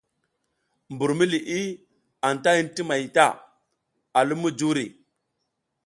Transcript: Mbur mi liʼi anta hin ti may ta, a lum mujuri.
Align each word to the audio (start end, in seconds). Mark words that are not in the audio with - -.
Mbur 0.93 1.11
mi 1.17 1.25
liʼi 1.31 1.61
anta 2.27 2.49
hin 2.57 2.67
ti 2.75 2.81
may 2.89 3.03
ta, 3.15 3.25
a 4.17 4.19
lum 4.27 4.39
mujuri. 4.41 4.85